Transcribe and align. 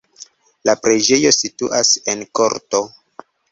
La 0.69 0.73
preĝejo 0.85 1.33
situas 1.37 1.93
en 2.15 2.27
korto. 2.41 2.83